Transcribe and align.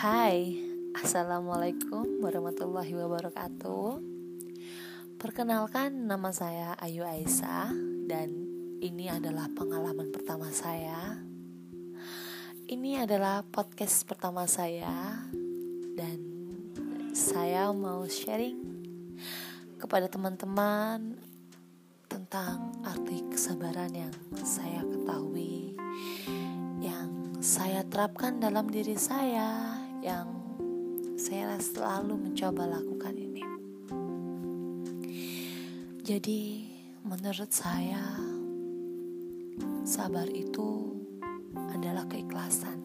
Hai, 0.00 0.56
Assalamualaikum 0.96 2.24
warahmatullahi 2.24 2.88
wabarakatuh. 2.96 4.00
Perkenalkan 5.20 6.08
nama 6.08 6.32
saya 6.32 6.72
Ayu 6.80 7.04
Aisyah 7.04 7.68
Dan 8.08 8.32
ini 8.80 9.12
adalah 9.12 9.52
pengalaman 9.52 10.08
pertama 10.08 10.48
saya. 10.56 11.20
Ini 12.64 13.04
adalah 13.04 13.44
podcast 13.44 14.08
pertama 14.08 14.48
saya 14.48 15.20
Dan 15.92 16.16
saya 17.12 17.68
mau 17.68 18.00
sharing 18.08 18.56
kepada 19.76 20.08
teman-teman 20.08 21.20
Tentang 22.08 22.72
arti 22.88 23.20
kesabaran 23.28 23.92
yang 23.92 24.16
saya 24.48 24.80
ketahui 24.80 25.76
Yang 26.80 27.44
saya 27.44 27.84
terapkan 27.84 28.40
dalam 28.40 28.64
diri 28.72 28.96
saya 28.96 29.79
yang 30.00 30.28
saya 31.20 31.60
selalu 31.60 32.16
mencoba 32.16 32.64
lakukan 32.64 33.12
ini. 33.12 33.44
Jadi, 36.00 36.66
menurut 37.04 37.52
saya, 37.52 38.00
sabar 39.84 40.26
itu 40.32 40.96
adalah 41.54 42.08
keikhlasan. 42.08 42.80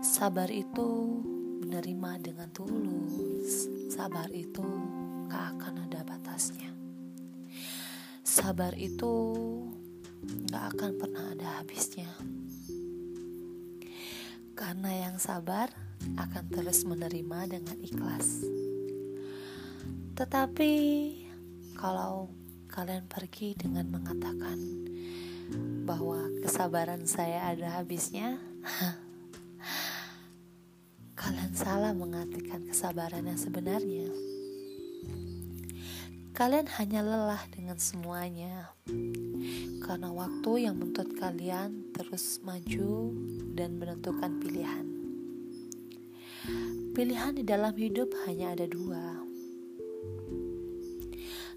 Sabar 0.00 0.48
itu 0.48 1.20
menerima 1.62 2.24
dengan 2.24 2.48
tulus. 2.50 3.68
Sabar 3.92 4.32
itu 4.32 4.64
gak 5.28 5.60
akan 5.60 5.74
ada 5.84 6.00
batasnya. 6.02 6.72
Sabar 8.24 8.72
itu 8.80 9.12
gak 10.50 10.74
akan 10.74 10.92
pernah 10.96 11.24
ada 11.36 11.60
habisnya. 11.60 12.08
Karena 14.54 15.10
yang 15.10 15.16
sabar 15.18 15.70
akan 16.14 16.44
terus 16.50 16.86
menerima 16.86 17.50
dengan 17.50 17.78
ikhlas. 17.82 18.46
Tetapi 20.14 20.72
kalau 21.74 22.30
kalian 22.70 23.06
pergi 23.10 23.58
dengan 23.58 23.90
mengatakan 23.90 24.58
bahwa 25.84 26.30
kesabaran 26.42 27.02
saya 27.06 27.50
ada 27.50 27.82
habisnya, 27.82 28.38
kalian 31.20 31.52
salah 31.54 31.90
mengartikan 31.90 32.62
kesabaran 32.66 33.26
yang 33.26 33.38
sebenarnya. 33.38 34.33
Kalian 36.34 36.66
hanya 36.82 36.98
lelah 36.98 37.46
dengan 37.46 37.78
semuanya 37.78 38.74
karena 39.86 40.10
waktu 40.10 40.66
yang 40.66 40.74
menuntut 40.74 41.14
kalian 41.14 41.94
terus 41.94 42.42
maju 42.42 43.14
dan 43.54 43.78
menentukan 43.78 44.42
pilihan. 44.42 44.82
Pilihan 46.90 47.38
di 47.38 47.46
dalam 47.46 47.70
hidup 47.78 48.10
hanya 48.26 48.50
ada 48.50 48.66
dua. 48.66 49.22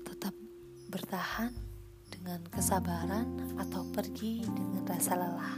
Tetap 0.06 0.38
bertahan 0.94 1.58
dengan 2.14 2.46
kesabaran 2.54 3.58
atau 3.58 3.82
pergi 3.90 4.46
dengan 4.46 4.86
rasa 4.86 5.18
lelah. 5.18 5.58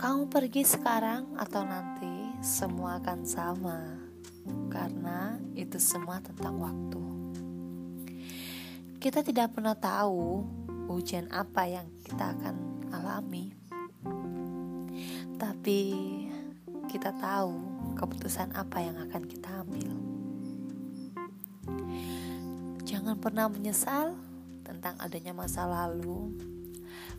Kamu 0.00 0.32
pergi 0.32 0.64
sekarang 0.64 1.36
atau 1.36 1.68
nanti, 1.68 2.32
semua 2.40 2.96
akan 2.96 3.20
sama. 3.28 3.99
Karena 4.80 5.36
itu 5.52 5.76
semua 5.76 6.24
tentang 6.24 6.56
waktu. 6.56 7.04
Kita 8.96 9.20
tidak 9.20 9.52
pernah 9.52 9.76
tahu 9.76 10.40
ujian 10.88 11.28
apa 11.28 11.68
yang 11.68 11.84
kita 12.00 12.32
akan 12.32 12.88
alami, 12.88 13.52
tapi 15.36 15.80
kita 16.88 17.12
tahu 17.20 17.60
keputusan 17.92 18.56
apa 18.56 18.80
yang 18.80 18.96
akan 19.04 19.22
kita 19.28 19.60
ambil. 19.60 19.92
Jangan 22.88 23.20
pernah 23.20 23.52
menyesal 23.52 24.16
tentang 24.64 24.96
adanya 24.96 25.36
masa 25.36 25.68
lalu, 25.68 26.32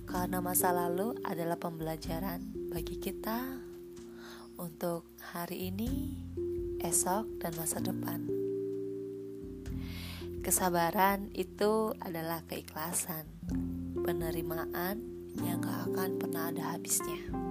karena 0.10 0.42
masa 0.42 0.74
lalu 0.74 1.14
adalah 1.22 1.62
pembelajaran 1.62 2.42
bagi 2.74 2.98
kita 2.98 3.38
untuk 4.58 5.06
hari 5.22 5.70
ini, 5.70 6.18
esok, 6.82 7.26
dan 7.42 7.54
masa 7.58 7.80
depan. 7.82 8.26
Kesabaran 10.42 11.30
itu 11.38 11.94
adalah 12.02 12.42
keikhlasan, 12.50 13.30
penerimaan 14.02 15.06
yang 15.46 15.62
gak 15.62 15.94
akan 15.94 16.18
pernah 16.18 16.50
ada 16.50 16.74
habisnya. 16.74 17.51